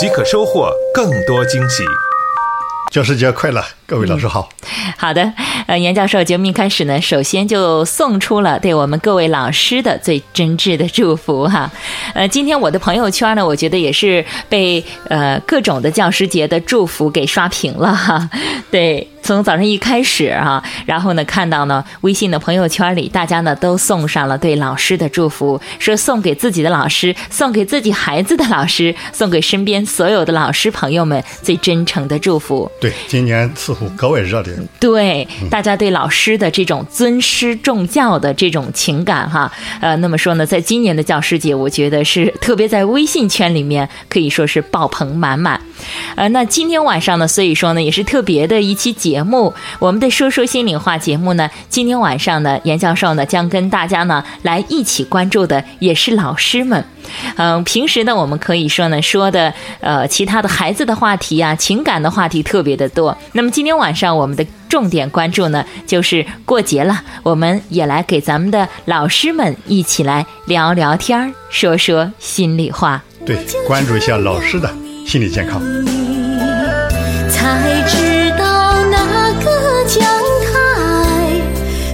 [0.00, 1.84] 即可收获更多惊喜。
[2.90, 4.48] 教师节快乐，各位老师好。
[4.96, 5.32] 好的，
[5.66, 11.68] 呃，严教授节目一开始呢，首先就送出了对我们各位老师的最真挚的祝福哈。
[12.14, 18.30] 呃，今天我的朋友圈呢，我觉得也是被呃各种的教师节的祝福给刷屏了哈。
[18.70, 19.08] 对。
[19.22, 32.68] 从早上一开始哈，然后呢，看到呢，微信的朋友圈里，大家呢都送上了对老师的祝福，说送给自己的老师，送给自己孩子的老师，送给身边所有的老师朋友们最真诚的祝福。
[32.80, 34.54] 对，今年似格外热烈。
[34.78, 39.50] 对，大家对老师的这种尊师重教的这种情感哈，
[39.80, 45.60] 呃，那么说呢，在今年的教师节，我觉得是特别在微信圈里面可以说是爆棚满满。
[46.16, 56.84] 呃，那今天晚上呢，所以说呢，也是特别的一期节目，我们的说说心里话节目呢，今天晚上呢，严教授呢将跟大家呢来一起关注的也是老师们。
[57.36, 63.16] 嗯，平时呢，我们可以说呢说的呃其他的孩子的话题啊，情感的话题特别的多。
[63.32, 73.02] 那么今天晚上我们的重点关注呢，就是过节了，我们也来给咱们的老师们一起来聊聊天儿，说说心里话。
[73.24, 74.89] 对，关注一下老师的。
[75.06, 75.60] 心理健康。
[77.30, 80.02] 才知道那个讲
[80.46, 81.32] 台，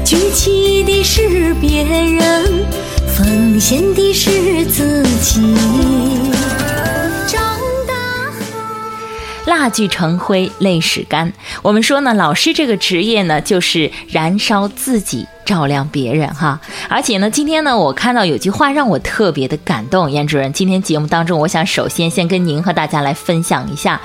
[0.05, 2.65] 举起的是别人，
[3.07, 5.55] 奉献的是自己。
[7.27, 7.41] 长
[7.87, 7.95] 大
[9.47, 11.33] 蜡炬成灰泪始干。
[11.63, 15.27] 我们说呢，老师这个职业呢，就是燃烧自己。
[15.47, 24.01] 照亮别人哈，而且呢，今天呢，我看到有句话让我特别的感动，严主任，今天节目当中，我想首先先跟您和大家来分享一下，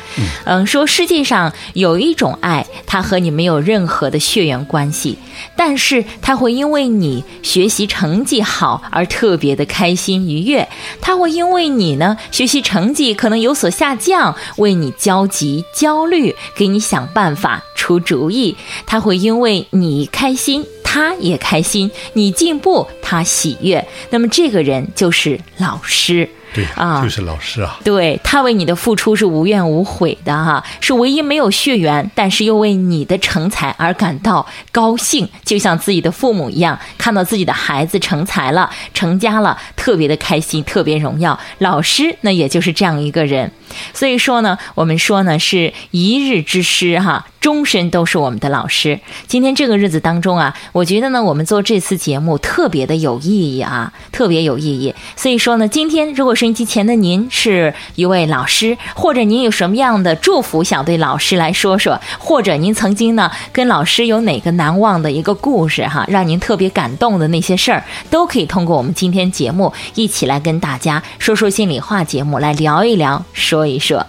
[0.46, 5.18] 嗯，说世界上有一种爱，它和你没有任何的血缘关系，
[5.56, 10.70] 但是它会因为你学习成绩好而特别的开心愉悦，
[11.02, 20.64] 它会因为你呢学习成绩可能有所下降，为你焦急焦虑，给你想办法出主意，它会因为你开心。
[20.94, 23.88] 他也开心，你进步，他喜悦。
[24.10, 26.30] 那么这个人就是老师。
[26.54, 27.80] 对啊，就是老师啊。
[27.82, 41.40] 对他为你的付出是无怨无悔的哈，是唯一没有血缘，但是又为你的成才而感到高兴，就像自己的父母一样，看到自己的孩子成才了、成家了，特别的开心，特别荣耀。
[41.60, 43.50] 老师那也就是这样一个人，
[43.94, 49.00] 所以说呢，我们说呢是一日之师哈，终身都是我们的老师。
[49.28, 54.94] 今天这个日子当中啊，我觉得呢，我们做这次节目特别的有意义啊，特别有意义。
[55.16, 74.06] 所以说呢，今天如果收音机前的您是一位老师，或者您有什么样的祝福想对老师来说说，或者您曾经呢跟老师有哪个难忘的一个故事哈，让您特别感动的那些事儿，都可以通过我们今天节目一起来跟大家说说心里话节目来聊一聊，说一说。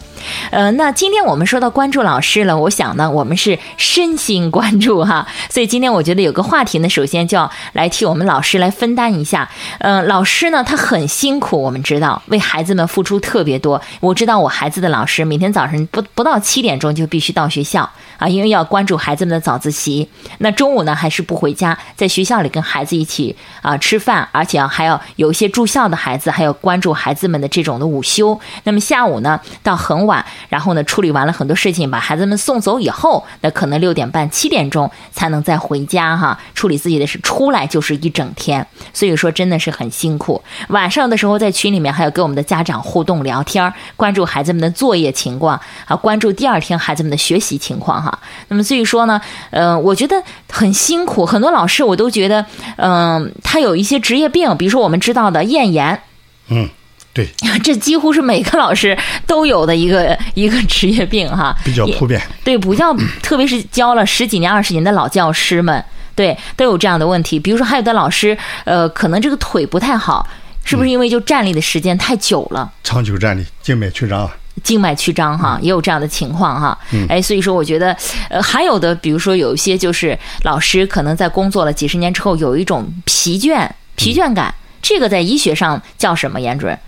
[0.51, 9.49] 呃，那今天我们说到关注老师了，我想呢，我们是身心关注哈，所以今天我觉得有个话题呢，首先就要来替我们老师来分担一下。
[9.79, 13.81] 嗯，老师呢，他很辛苦，我们知道，为孩子们付出特别多。
[14.01, 20.09] 我知道我孩子的老师每天早上不不到七点钟就必须到学校啊，因为要关注孩子们的早自习。
[20.39, 28.39] 那中午呢，还是不回家，在学校里跟孩子一起啊吃饭，而且啊还要有一些住校的孩子，还要关注孩子们的这种的午休。
[28.65, 30.12] 那么下午呢，到很晚。
[30.49, 36.39] 然后呢，处理完了很多事情，把孩子们送走以后，那可能六点半、七点钟才能再回家哈。
[36.55, 40.43] 处理自己的事，出来就是一整天，所以说真的是很辛苦。
[40.69, 48.19] 晚上的时候在群里面还要跟我们的家长互动聊天，关注孩子们的作业情况，啊，关注第二天孩子们的学习情况哈。
[48.49, 49.21] 那么所以说呢，
[49.51, 51.27] 呃，我觉得很辛苦。
[51.27, 52.45] 很多老师我都觉得，
[52.77, 56.01] 嗯，他有一些职业病，比如说我们知道的咽炎，
[56.49, 56.69] 嗯。
[57.13, 57.29] 对，
[57.63, 62.21] 这几乎是每个老师都有的一个一个职业病哈，比较普遍。
[62.43, 67.39] 对，不叫，特别是教了十几年、二十年的老教师们，对，都有这样的问题。
[67.39, 70.27] 比如说，还有的老师，呃，可能这个腿不太好，
[70.65, 72.73] 是不是因为就站立的时间太久了？
[72.83, 74.37] 长久站立，静脉曲张啊。
[74.63, 76.79] 静脉曲张哈，也有这样的情况哈。
[77.09, 77.97] 哎，所以说我觉得，
[78.29, 86.41] 呃，还有的，比如说有一些就是老师可能在工作了几十年之后，有一种疲倦、疲倦感，这个在医学上叫什么？
[86.41, 86.79] 严主任？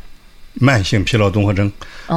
[0.55, 1.71] 慢性疲劳综合征，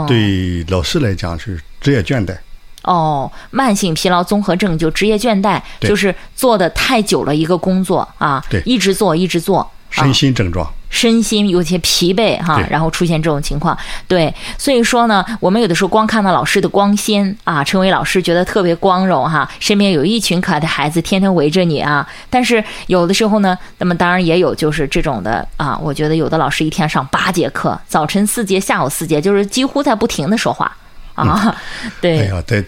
[0.07, 2.38] 对老师来讲是职业倦怠。
[2.84, 8.62] 哦，慢性疲劳综合症就职业倦怠，就是做的太久了一个工作啊，对。
[8.66, 12.68] 一直做一直做，身啊心症状，身心有些疲惫哈，对。
[12.69, 30.75] 然后出现这种情况，对，所以说呢，我们有的时候光看到老师的光鲜啊，成为老师觉得特别光荣哈，身边有一群可爱的孩子天天围着你啊，但是有的时候呢，那么当然也有就是这种的啊，我觉得有的老师一天上八节课，早晨四节，下午四节，就是几乎在不停的说话。
[31.16, 31.56] 啊，
[32.00, 32.63] 对，哎呀，在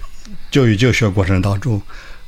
[0.49, 1.79] 教育教学过程当中，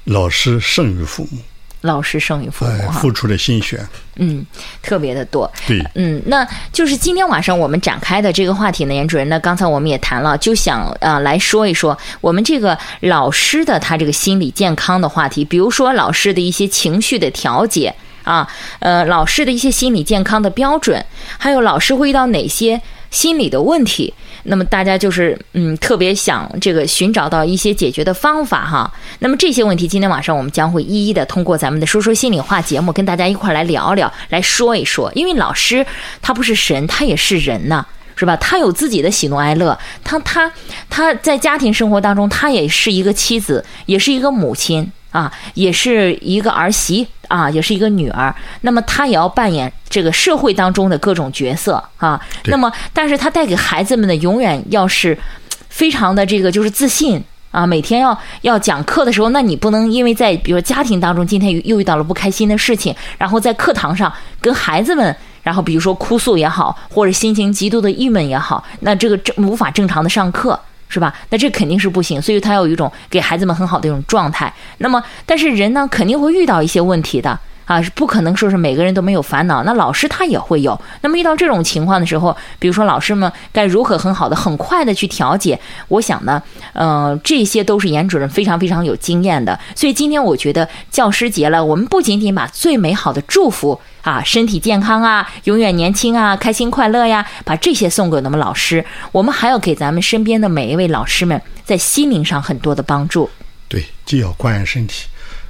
[0.04, 1.40] 老师胜于父母，
[1.82, 3.84] 老师胜于父哎母，哈，付出的心血，
[4.16, 4.46] 嗯，
[4.82, 17.94] 特别的多，对，嗯，那就是今天晚上我们展开的这个话题呢，严主任，那刚才我们也谈了，就想呃来说一说我们这个老师的他这个心理健康的话题，比如说老师的一些情绪的调节
[18.24, 18.48] 啊，
[18.80, 21.04] 呃，老师的一些心理健康的标准，
[21.38, 22.80] 还有老师会遇到哪些
[23.10, 24.14] 心理的问题。
[24.44, 28.92] 那么大家就是嗯，特别想这个寻找到一些解决的方法哈。
[29.20, 35.12] 那么这些问题，今天晚上我们将会一一的通过咱们的说说心里话节目，跟大家一块来聊聊，来说一说。
[35.14, 35.86] 因为老师
[36.22, 37.86] 他不是神，他也是人呐、
[38.16, 38.36] 是吧？
[38.38, 40.52] 他有自己的喜怒哀乐，他他
[40.90, 48.34] 他在家庭生活当中，他也是一个妻子，也是一个母亲啊，也是一个儿媳啊，也是一个女儿。
[48.62, 52.20] 那么她也要扮演这个社会当中的各种角色啊。
[52.46, 55.18] 那么，但是她带给孩子们的永远要是
[55.70, 57.24] 非常的这个就是自信。
[57.52, 64.10] 啊，每天要要讲课的时候，那你不能因为在比如家庭当中今天又遇到了不开心的事情，然后在课堂上
[64.40, 70.58] 跟孩子们，然后比如说哭诉也好，或者心情极度的郁闷也好，那这个正无法正常的上课。
[70.92, 71.16] 是吧？
[71.30, 74.54] 那这肯定是不行，所以他要有一种给孩子们很好的一种状态。
[74.80, 77.40] 那么，但是人呢，肯定会遇到一些问题的
[77.72, 79.64] 啊，是不可能说是每个人都没有烦恼。
[79.64, 80.78] 那老师他也会有。
[81.00, 85.58] 那么遇到这种情况的时候，比如说老师们该如何很好的、很快的去调节？
[85.88, 89.58] 我想呢，呃，这些都是严主任非常非常有经验的。
[89.74, 98.84] 所以今天我觉得教师节了，我们不仅仅把最美好的祝福啊，身体健康啊，永远年轻啊，开心快乐呀，把这些送给我们老师，
[99.14, 103.30] 我们还要给咱们身边的每一位老师们在心灵上很多的帮助。
[103.70, 105.06] 对，既要关爱身体，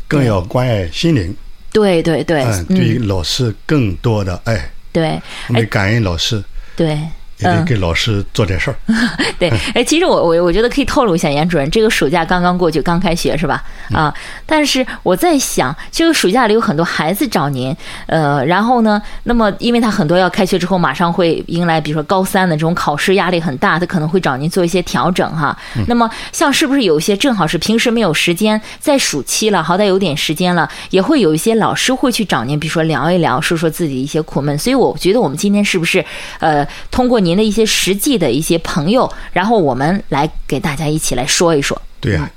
[0.07, 1.35] 更要关爱心灵。
[1.71, 6.43] 对对对，嗯，对于老师更多的爱，对，我们得感恩老师，
[6.75, 6.97] 对。
[7.41, 8.75] 也得给老师做点事儿。
[9.39, 13.63] 对，哎，其实我我我觉得可以透露一下，严主任，这个暑假刚刚过去，刚开学是吧？
[13.93, 14.13] 啊，
[14.45, 25.57] 但是我在想，这个暑假里有很多孩子找您，呃，然后呢，那么因为他很多要开学之后马上会迎来，比如说高三的这种考试压力很大，他可能会找您做一些调整哈。
[25.87, 34.57] 那么像是不是有一些正好是平时没有时间，在暑期了，好歹有点时间了，也会有一些老师会去找您，比如说聊一聊，说说自己一些苦闷。
[34.57, 36.03] 所以我觉得我们今天是不是
[36.39, 42.29] 呃，通过您的一些实际的一些朋友，然后我们来给大家一起来说一说，对呀、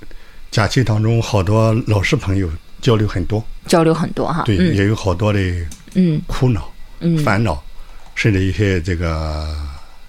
[0.50, 2.48] 假期当中好多老师朋友
[2.80, 4.42] 交流很多，交流很多哈。
[4.44, 5.40] 对，嗯也有好多的
[5.94, 6.70] 嗯苦恼、
[7.00, 7.62] 嗯烦恼，
[8.14, 9.48] 甚至一些这个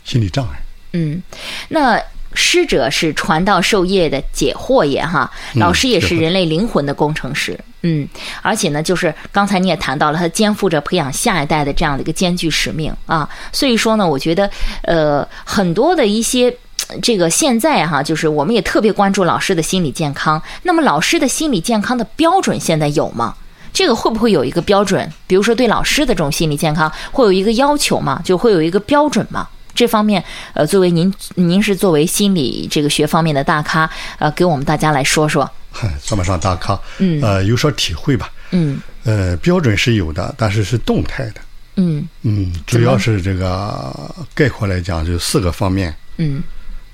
[0.03, 0.61] 心理障碍。
[0.93, 1.21] 嗯，
[1.69, 2.01] 那。
[2.35, 8.07] 师者是传道授业的解惑也哈，老师也是人类灵魂的工程师，嗯，
[8.41, 14.49] 而且呢，就是刚才你也谈到了，他肩负着培养下一代的这样的一个艰巨使命啊，所以说呢，我觉得
[14.83, 16.55] 呃很多的一些。
[16.87, 20.39] 呃这个现在哈，就是我们也特别关注老师的心理健康。
[20.61, 23.33] 那么，老师的心理健康的标准现在有吗？
[23.73, 25.11] 这个会不会有一个标准？
[25.25, 28.21] 比如说，对老师的这种心理健康会有一个要求吗？
[28.23, 29.47] 就会有一个标准吗？
[29.75, 35.47] 这方面，呃，作为您，您是作为心理这个学方面的大咖，呃，给我们大家来说说。
[35.71, 38.31] 嗨，算不上大咖，嗯呃，有所体会吧。
[38.51, 41.41] 嗯呃，标准是有的，但是是动态的。
[41.75, 45.93] 嗯嗯，主要是这个概括来讲，就四个方面。
[46.17, 46.41] 嗯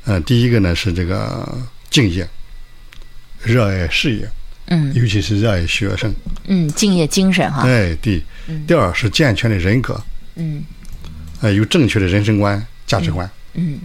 [0.05, 1.47] 呃，第一个呢是这个
[1.91, 2.27] 敬业，
[3.43, 4.27] 热爱事业，
[4.65, 6.11] 嗯尤其是热爱学生。
[6.47, 7.61] 嗯，敬业精神哈。
[7.67, 8.23] 哎，第
[8.65, 10.01] 第二是健全的人格，
[10.35, 10.63] 嗯
[11.41, 13.29] 呃，有正确的人生观、价值观。
[13.53, 13.79] 嗯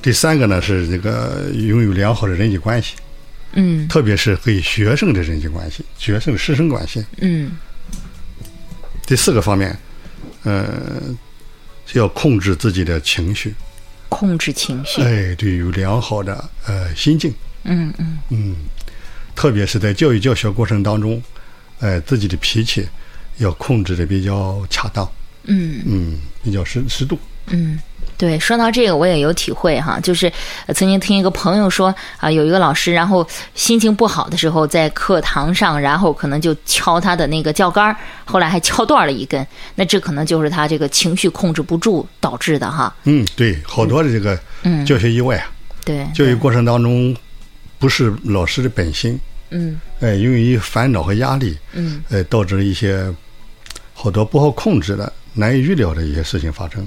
[0.00, 2.94] 第三个呢是这个拥有良好的人际关系，
[3.52, 7.04] 嗯特别是和学生的人际关系、学生师生关系。
[7.20, 7.50] 嗯
[9.04, 9.76] 第四个方面，
[10.44, 11.02] 呃，
[11.84, 13.54] 是要控制自己的情绪，
[14.08, 15.02] 控制情绪。
[15.02, 18.56] 哎，对，有良好的呃心境，嗯嗯嗯，
[19.34, 21.22] 特别是在教育教学过程当中，
[21.80, 22.86] 呃，自己的脾气
[23.38, 25.10] 要控制的比较恰当，
[25.48, 27.18] 嗯嗯，比较适适度。
[27.48, 27.78] 嗯。
[28.16, 30.26] 对，说到这个我也有体会哈，就是
[30.66, 33.24] 呃曾经听一个朋友说啊，有一个老师，然后
[33.54, 42.92] 心情不好的时候在课堂上，然后可能就敲他的那个教杆儿，后来还敲断了一根，那这可能就是他这个情绪控制不住导致的哈。
[43.04, 45.46] 嗯，对，好多的这个嗯教学意外啊，
[45.84, 47.14] 对，教育过程当中
[47.78, 49.16] 不是老师的本心，
[49.50, 53.14] 嗯哎，由于烦恼和压力，嗯呃，导致了一些
[53.94, 56.86] 好多不好控制的、难以预料的一些事情发生。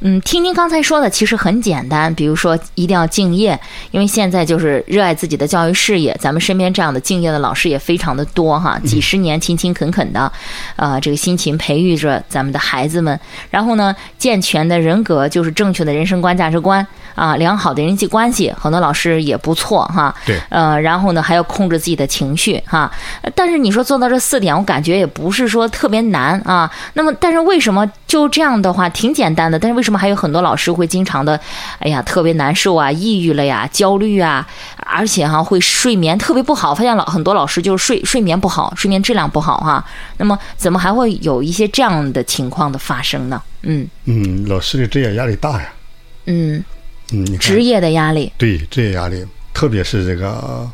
[0.00, 3.58] 嗯，听您刚才说的其实很简单，比如说一定要敬业，
[3.90, 10.30] 因为现在就是热爱自己的教育事业，咱们身边这样的敬业的老师也非常的多哈，几十年勤勤恳恳的，
[10.76, 13.18] 呃，这个辛勤培育着咱们的孩子们，
[13.50, 22.90] 然后呢，健全的人格就是正确的人生观、价值观啊，良好的人际关系，很多老师也不错哈，对呃，然后呢还要控制自己的情绪哈，
[23.22, 26.70] 呃但是你说做到这四点，我感觉也不是说特别难啊。
[26.92, 29.58] 那么，但是为什么就这样的话挺简单的？
[29.58, 31.40] 但是为什么还有很多老师会经常的，
[31.78, 34.44] 哎呀，特别难受啊，抑郁了呀，焦虑啊，
[34.84, 36.74] 而且哈、会睡眠特别不好。
[36.74, 39.84] 发现老很多老师就是睡睡眠不好，睡眠质量不好哈、
[40.16, 43.40] 那么怎么还会有一些这样的情况的发生呢？
[43.62, 43.88] 嗯。
[44.06, 45.72] 嗯，老师的职业压力大呀。
[46.24, 46.64] 嗯，
[47.12, 48.32] 嗯，职业的压力。
[48.36, 49.24] 对职业压力，
[49.54, 50.68] 特别是这个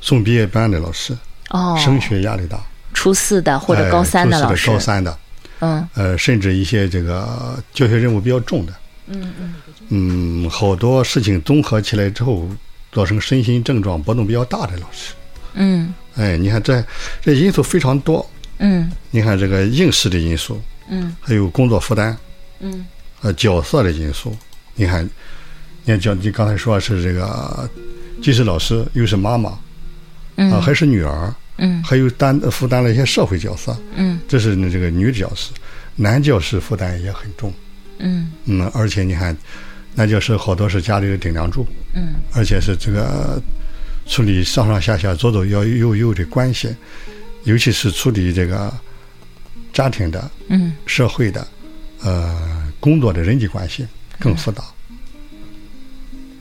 [0.00, 1.16] 送毕业班的老师，
[1.50, 2.58] 哦，升学压力大，
[2.92, 5.16] 初四的或者哎高三的初四老师，高三的，
[5.60, 5.88] 嗯。
[5.94, 8.72] 呃，甚至一些这个教学任务比较重的，
[9.08, 9.54] 嗯
[9.88, 12.48] 嗯，好多事情综合起来之后，
[12.92, 15.12] 造成身心症状波动比较大的老师，
[15.54, 15.92] 嗯。
[16.16, 16.84] 哎，你看这
[17.22, 18.90] 这因素非常多，嗯。
[19.10, 21.16] 你看这个应试的因素，嗯。
[21.20, 22.16] 还有工作负担，
[22.60, 22.86] 嗯。
[23.22, 24.36] 呃，角色的因素，
[24.74, 25.04] 你看，
[25.84, 27.68] 你看，叫你刚才说是这个，
[28.22, 29.60] 既是老师又是妈妈，啊、
[30.36, 31.82] 嗯还是女儿，嗯。
[31.82, 34.18] 还有担负担了一些社会角色，嗯。
[34.26, 35.52] 这是呢这个女教师，
[35.94, 37.52] 男教师负担也很重，
[37.98, 38.32] 嗯。
[38.46, 39.36] 嗯，而且你看，
[39.94, 42.14] 男教师好多是家里的顶梁柱，嗯。
[42.32, 43.40] 而且是这个
[44.06, 46.74] 处理上上下下左左右右右的关系，
[47.44, 48.72] 尤其是处理这个
[49.72, 50.72] 家庭的、嗯。
[50.86, 51.46] 社会的、
[52.02, 53.86] 呃工作的人际关系
[54.18, 54.62] 更复杂。
[54.62, 54.74] 嗯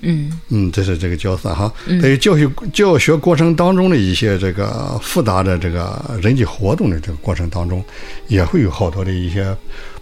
[0.10, 1.72] 嗯嗯，这是这个角色哈。
[2.02, 7.84] 在于教学教学过程当中的一些这个复杂的这个人际活动的这个过程当中，
[8.28, 9.56] 也会有好多的一些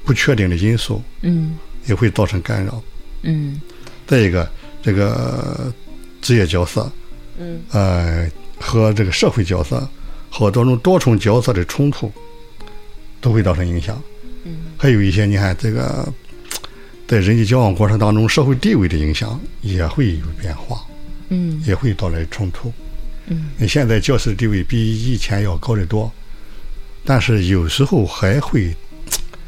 [0.04, 1.58] 不确定的因素，嗯
[1.88, 2.82] 也会造成干扰。
[3.24, 3.60] 嗯
[4.06, 4.48] 再一个，
[4.84, 5.74] 这个
[6.22, 6.92] 职业角色，
[7.40, 9.88] 嗯，呃，和这个社会角色，
[10.30, 12.12] 好多种多重角色的冲突，
[13.20, 14.00] 都会造成影响。
[14.44, 16.08] 嗯，还有一些，你看这个，
[17.08, 20.82] 在人际交往过程当中，社会地位的影响也会有变化，
[21.30, 22.74] 嗯也会到来冲突。
[23.28, 26.12] 嗯，你现在教师地位比以前要高得多，
[27.04, 28.76] 但是有时候还会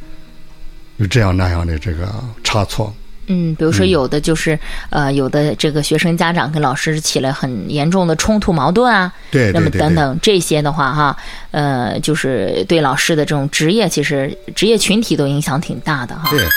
[0.97, 2.07] 有这样那样的这个
[2.43, 2.93] 差错。
[3.29, 4.57] 嗯，比如说有的就是、
[4.89, 11.17] 呃，有的这个学生家长跟老师起了很严重的冲突矛盾啊，对那么等等这些的话哈，
[11.51, 16.29] 呃，就是对老师的这种职业，其实职业群体都影响挺大的哈。
[16.29, 16.47] 对。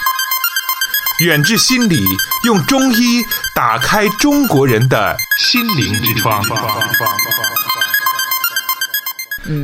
[1.21, 2.03] 远志心理
[2.45, 3.23] 用中医
[3.55, 6.43] 打开中国人的心灵之窗。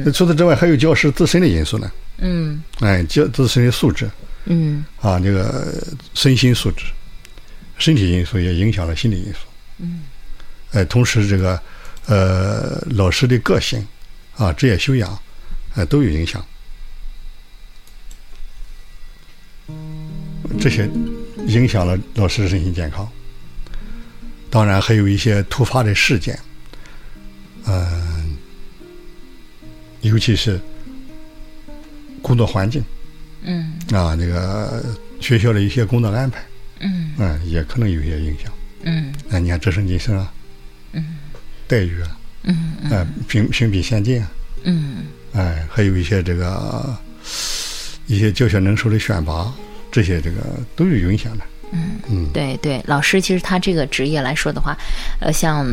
[0.05, 1.91] 那除此之外，还有教师自身的因素呢。
[2.19, 4.11] 嗯哎，教自身的素质
[4.47, 5.83] 嗯啊，这个
[6.15, 6.85] 身心素质、
[7.79, 9.39] 身体因素也影响了心理因素。
[9.79, 10.03] 嗯，
[10.73, 11.61] 哎，同时这个
[12.07, 13.87] 呃老师的个性
[14.37, 15.19] 啊、职业修养，
[15.75, 16.45] 哎都有影响。
[20.61, 20.89] 这些
[21.47, 23.09] 影响了老师的身心健康。
[24.51, 26.39] 当然，还有一些突发的事件，
[27.67, 28.37] 嗯、
[30.01, 30.61] 尤其是
[32.23, 32.83] 工作环境。
[33.43, 33.75] 嗯。
[33.93, 34.85] 啊，那个
[35.21, 36.45] 学校的一些工作安排，
[36.81, 37.13] 嗯。
[37.19, 38.53] 嗯，也可能有一些影响。
[38.83, 39.13] 嗯。
[39.31, 40.33] 啊，你看直升晋升啊，
[40.93, 41.17] 嗯，
[41.67, 44.31] 待遇啊，嗯哎，评评比先进啊，
[44.63, 45.05] 嗯。
[45.33, 46.97] 哎，还有一些这个
[48.07, 49.53] 一些教学能手的选拔，
[49.97, 50.37] 这些这个
[50.77, 51.45] 都有影响的。
[51.73, 54.77] 嗯嗯，对对，老师其实他这个职业来说的话，
[55.21, 55.67] 呃，像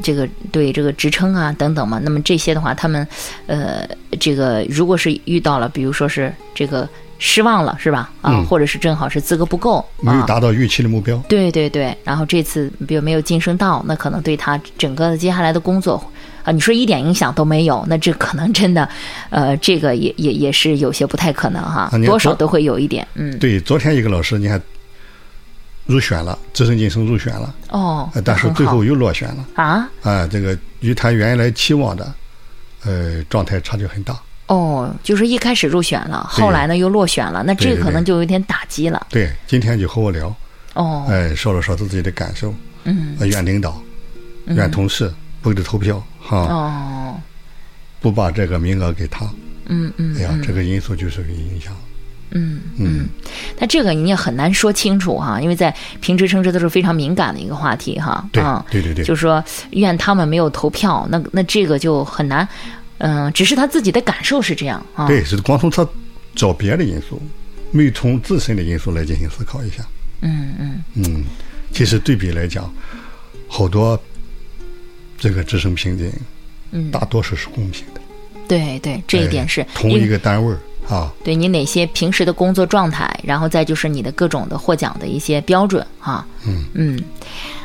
[0.00, 3.04] 这个对这个职称啊等等嘛，那么这些的话，他们
[3.48, 3.84] 呃，
[4.20, 6.88] 这个如果是遇到了，比如说是这个
[7.18, 8.12] 失望了，是吧？
[8.22, 10.24] 啊，嗯或者是正好是资格不够没有啊。
[10.26, 11.16] 达到预期的目标。
[11.28, 16.02] 对对对，然后这次比如没有晋升到，那可能对他整个接下来的工作
[16.44, 18.88] 啊，你说一点影响都没有，那这可能真的，
[19.30, 24.60] 呃，这个也也也是有些不太可能哈，多少都会有一点，嗯，对，昨天一个老师，你看
[25.86, 29.46] 入选了，直升晋升入选了，哦呃，但是最后又落选了。
[29.54, 32.12] 啊，啊，这个与他原来期望的，
[32.84, 34.14] 呃，状态差距很大。
[34.46, 39.06] 哦，就是一开始入选了，后来呢又落选了，那这可能就有点打击了。
[39.08, 40.34] 对，今天就和我聊，
[40.74, 43.80] 哦，哎，说了说自己的感受，嗯，呃怨领导，
[44.48, 45.10] 怨同事
[45.44, 47.20] 不给他投票，哈、哦，
[48.00, 49.26] 不把这个名额给他，
[49.66, 51.76] 嗯嗯哎呀，这个因素就是个影响。
[52.30, 53.06] 嗯嗯，
[53.58, 58.26] 那这个你也很难说清楚哈，因为在评职称这都是非常敏感的一个话题哈。
[58.32, 62.48] 对啊对对对就是说怨他们没有投票，那那这个就很难。
[62.98, 65.06] 嗯、只是他自己的感受是这样啊。
[65.06, 65.86] 对，是光从他
[66.34, 67.20] 找别的因素，
[67.70, 69.84] 没有从自身的因素来进行思考一下。
[70.22, 71.24] 嗯嗯嗯，
[71.70, 72.72] 其实对比来讲，
[73.46, 74.00] 好多
[75.18, 76.12] 这个职称评定，
[76.72, 78.00] 嗯，大多数是公平的。
[78.46, 80.58] 对对，这一点是哎同一个单位儿
[80.94, 86.26] 啊，对你哪些平时的工作状态，然后再就是你的各种的获奖的一些标准哈。
[86.46, 87.02] 嗯嗯，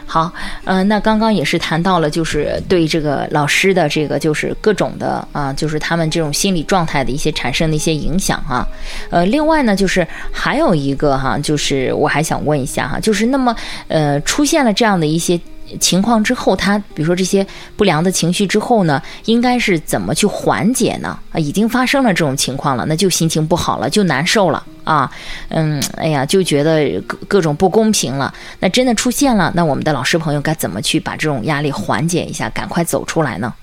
[0.06, 0.32] 好，
[0.64, 8.66] 呃，那刚刚也是谈到了，就是对这个老师的这个就是各种的啊、就是他们这种心理状态的一些产生的一些影响哈。
[9.10, 13.54] 呃，另外呢，就是还有一个哈，就是我还想问一下哈，就是那么
[13.90, 15.38] 呃出现了这样的一些。
[15.80, 17.46] 情况之后，他比如说这些
[17.76, 21.20] 不良的情绪之后呢，应该是怎么去缓解呢？
[21.32, 25.12] 啊，已经发生了这种情况了，那就心情不好了，就难受了啊，
[25.50, 28.34] 嗯，哎呀，就觉得各各种不公平了。
[28.60, 33.54] 那真的出现了，那我们的老师朋友该怎么去把这种压力缓解一下，赶快走出来呢？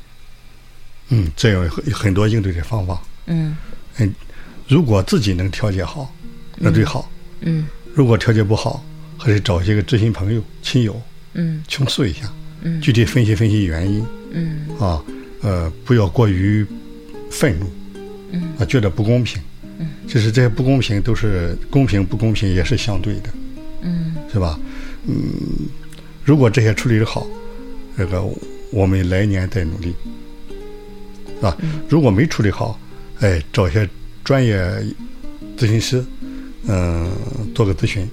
[1.09, 3.01] 嗯，这有很很多应对的方法。
[3.27, 3.57] 嗯
[3.99, 4.15] 嗯，
[4.69, 6.11] 如果自己能调节好，
[6.57, 7.09] 那最好；
[7.41, 8.85] 嗯如果调节不好，
[9.17, 11.01] 还是找一些个知心朋友、亲友
[11.37, 11.63] 嗯。
[11.69, 12.81] 倾诉一下，嗯。
[12.81, 14.67] 具体分析分析原因嗯。
[14.79, 15.03] 啊，
[15.43, 16.67] 呃，不要过于
[17.31, 17.67] 愤怒，
[18.33, 18.43] 嗯。
[18.59, 19.41] 啊，觉得不公平，
[19.79, 23.31] 嗯，其实这些不公平都是公平不公平也是相对的，
[23.83, 24.15] 嗯。
[24.33, 24.59] 是吧？
[25.07, 25.15] 嗯，
[26.25, 27.27] 如果这些处理的好，
[27.97, 28.23] 这个
[28.73, 29.95] 我们来年再努力，
[31.37, 31.57] 是吧？
[31.61, 31.81] 嗯。
[31.89, 32.79] 如果没处理好，
[33.21, 33.89] 哎，找一些
[34.25, 34.59] 专业
[35.57, 36.05] 咨询师，
[36.67, 37.11] 嗯、
[37.55, 38.07] 做个咨询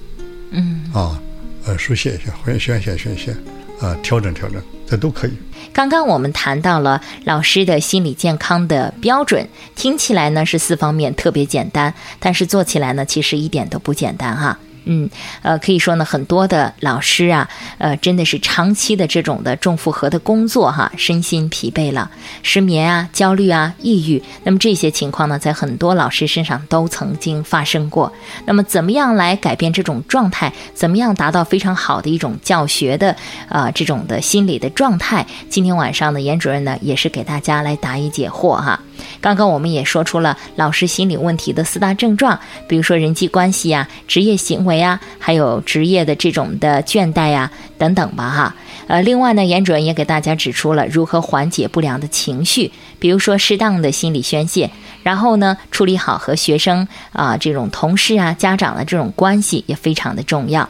[0.52, 0.84] 嗯。
[0.92, 1.20] 啊，
[1.66, 3.34] 呃，书写一下，或者宣泄宣泄，
[3.80, 5.32] 啊，调整调整，这都可以。
[5.72, 14.58] 刚刚我们谈到了老师的心理健康的标准，听起来呢是四方面特别简单，但是做起来呢其实一点都不简单哈。
[14.84, 15.08] 嗯，
[15.42, 17.48] 呃，可以说呢，很多的老师啊，
[17.78, 22.10] 呃，真的是长期的这种的重负荷的工作哈，身心疲惫了，
[22.42, 28.12] 失眠啊、焦虑啊、抑郁，那么这些情况呢，在很多老师身上都曾经发生过。
[28.44, 30.52] 那么，怎么样来改变这种状态？
[30.74, 33.14] 怎么样达到非常好的一种教学的
[33.48, 35.26] 啊、这种的心理的状态？
[35.48, 38.80] 今天晚上呢，严主任呢也是给大家来答疑解惑哈。
[39.20, 48.54] 刚刚我们也说出了老师心理问题的四大症状，比如说人际关系呀、职业行为啊，还有职业的这种的倦怠呀等等吧哈。
[48.86, 54.70] 呃，另外呢，严主任也给大家指出了如何缓解不良的情绪，比如说适当的心理宣泄，
[55.02, 60.68] 然后呢，处理好和学生啊、这种同事啊、家长的这种关系也非常的重要。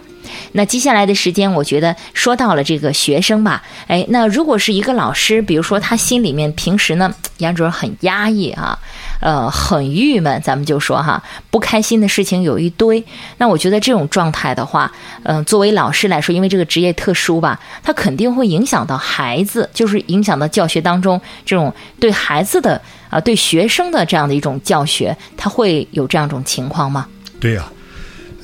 [0.53, 8.79] 那接下来的时间，我觉得说到了这个学生吧，哎，那如果是一个老师，比如说他心里面平时呢，杨主任很压抑啊，
[9.21, 13.05] 呃，很郁闷，咱们就说哈，不开心的事情有一堆。
[13.39, 14.91] 那我觉得这种状态的话，
[15.25, 27.07] 嗯、作为老师来说，因为这个职业特殊吧，他肯定会影响到孩子，就是影响到教学当中这种对孩子的啊、对学生的这样的一种教学，他会有这样一种情况吗？
[27.39, 27.65] 对呀、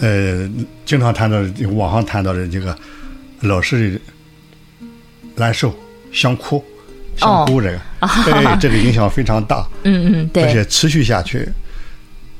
[0.01, 0.49] 呃，
[0.85, 1.39] 经常谈到
[1.73, 2.77] 网上谈到的这个
[3.41, 4.01] 老师
[5.37, 5.75] 难受、
[6.13, 6.65] 想哭、
[7.17, 7.81] 想哭这个，
[8.25, 11.49] 对，这个影响非常大， 嗯嗯，对，而且持续下去，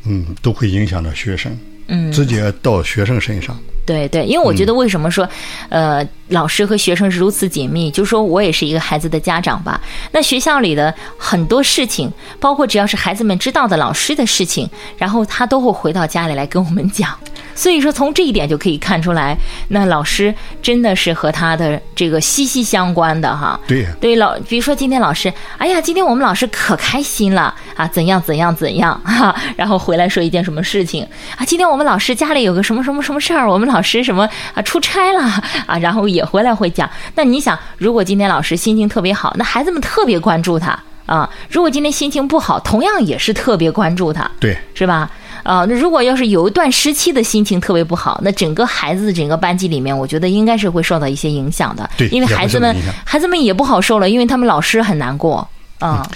[0.05, 1.57] 嗯，都会影响到学生，
[1.89, 3.57] 嗯，直接到学生身上。
[3.87, 5.29] 对对，因为我觉得为什么说，
[5.69, 9.81] 呃，老师和学生是如此紧密，就说我也是一个孩子的家长吧。
[10.13, 17.11] 那学校里的很多事情，包括只要是孩子们知道的老师的事情，然后他都会回到家里来跟我们讲。
[17.55, 19.37] 所以说，从这一点就可以看出来，
[19.69, 23.59] 那老师真的是和他的这个息息相关的哈。
[23.67, 35.23] 对呀、对老，比如说今天老师，哎呀，今天我们老师可开心了啊，怎样怎样怎样哈、然后回来说一件什么事情啊，今天我们老师家里有个什么什么什么事儿，我们老师什么啊出差了
[35.67, 36.89] 啊，然后也回来会讲。
[37.15, 44.31] 那你想，如果今天老师心情特别好，那孩子们特别关注他啊；如果今天心情不好，同样也是特别关注他。
[44.39, 45.11] 对，是吧？
[45.43, 51.89] 啊、那如果要是有一段时期的心情特别不好，那整个孩子整个班级里面，我觉得应该是会受到一些影响的。
[51.97, 56.07] 对因为孩子们孩子们也不好受了，因为他们老师很难过啊。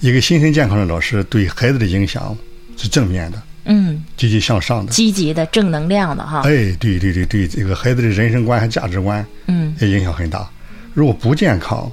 [0.00, 2.36] 一个心身健康的老师对孩子的影响
[2.76, 4.92] 是正面的、嗯，积极向上的。
[4.92, 6.40] 积极的、正能量的哈。
[6.44, 10.48] 哎，对对对对，这个孩子的人生观和价值观嗯也影响很大。
[10.94, 11.90] 如果不健康，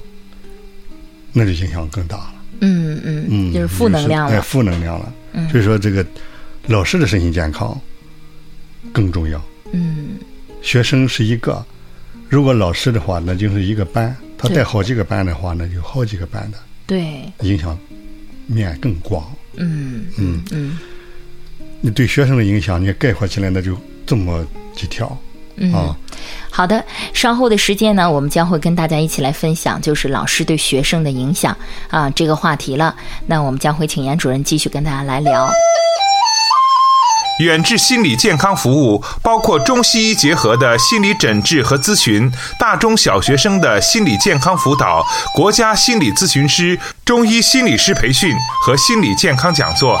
[1.32, 2.34] 那就影响更大了。
[2.60, 4.42] 嗯嗯，嗯，就是负能量哎，了。
[4.42, 5.12] 负能量了。
[5.32, 6.06] 嗯所以说，这个
[6.68, 7.78] 老师的身心健康
[8.92, 9.42] 更重要。
[9.72, 10.16] 嗯
[10.62, 11.64] 学生是一个，
[12.28, 17.76] 如果老师的话，那就是一个班，他带好几个班的话，那就好几个班的，对，影响
[18.46, 19.30] 面更广。
[19.56, 20.78] 嗯嗯，嗯
[21.84, 24.42] 你对学生的影响，你概括起来那就这么
[24.74, 25.14] 几条
[25.56, 25.94] 嗯啊。
[26.50, 31.54] 好的，稍后的时间呢，我们将会跟大家一起来分享，就是老师对学生的影响
[31.90, 32.96] 啊这个话题了。
[33.26, 35.46] 那我们将会请严主任继续跟大家来聊。
[37.40, 50.00] 远志心理健康服务包括中西医结合的心理诊治和咨询，大中小学生的心理健康辅导，国家心理咨询师、中医心理师培训和心理健康讲座。